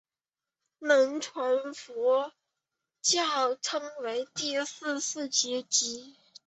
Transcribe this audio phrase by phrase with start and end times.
[0.79, 2.33] 南传佛
[3.03, 6.15] 教称此为第四次结集。